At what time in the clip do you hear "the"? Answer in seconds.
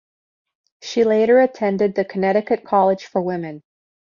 1.93-2.03